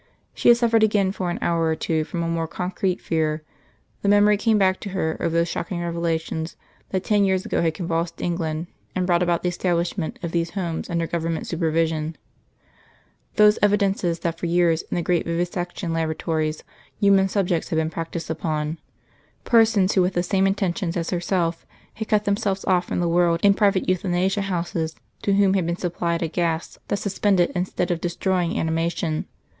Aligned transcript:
She 0.33 0.49
had 0.49 0.57
suffered 0.57 0.81
again 0.81 1.11
for 1.11 1.29
an 1.29 1.37
hour 1.43 1.65
or 1.65 1.75
two 1.75 2.03
from 2.05 2.23
a 2.23 2.27
more 2.27 2.47
concrete 2.47 2.99
fear; 2.99 3.43
the 4.01 4.09
memory 4.09 4.35
came 4.35 4.57
back 4.57 4.79
to 4.79 4.89
her 4.89 5.11
of 5.11 5.31
those 5.31 5.47
shocking 5.47 5.79
revelations 5.79 6.55
that 6.89 7.03
ten 7.03 7.23
years 7.23 7.45
ago 7.45 7.61
had 7.61 7.75
convulsed 7.75 8.19
England 8.19 8.65
and 8.95 9.05
brought 9.05 9.21
about 9.21 9.43
the 9.43 9.49
establishment 9.49 10.17
of 10.23 10.31
these 10.31 10.49
Homes 10.55 10.89
under 10.89 11.05
Government 11.05 11.45
supervision 11.45 12.15
those 13.35 13.59
evidences 13.61 14.21
that 14.21 14.39
for 14.39 14.47
years 14.47 14.81
in 14.89 14.95
the 14.95 15.03
great 15.03 15.23
vivisection 15.23 15.93
laboratories 15.93 16.63
human 16.99 17.29
subjects 17.29 17.69
had 17.69 17.75
been 17.75 17.91
practised 17.91 18.31
upon 18.31 18.79
persons 19.43 19.93
who 19.93 20.01
with 20.01 20.13
the 20.13 20.23
same 20.23 20.47
intentions 20.47 20.97
as 20.97 21.11
herself 21.11 21.63
had 21.93 22.07
cut 22.07 22.25
themselves 22.25 22.65
off 22.65 22.85
from 22.85 23.01
the 23.01 23.07
world 23.07 23.39
in 23.43 23.53
private 23.53 23.87
euthanasia 23.87 24.41
houses, 24.41 24.95
to 25.21 25.35
whom 25.35 25.53
had 25.53 25.67
been 25.67 25.77
supplied 25.77 26.23
a 26.23 26.27
gas 26.27 26.79
that 26.87 26.97
suspended 26.97 27.51
instead 27.53 27.91
of 27.91 28.01
destroying 28.01 28.59
animation.... 28.59 29.27